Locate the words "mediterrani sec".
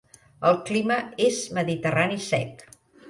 1.59-2.65